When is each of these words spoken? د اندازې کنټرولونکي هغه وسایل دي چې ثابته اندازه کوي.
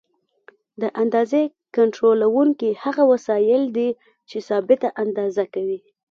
د 0.81 0.83
اندازې 1.01 1.41
کنټرولونکي 1.75 2.69
هغه 2.83 3.03
وسایل 3.11 3.63
دي 3.77 3.89
چې 4.29 4.37
ثابته 4.47 4.89
اندازه 5.03 5.43
کوي. 5.53 5.79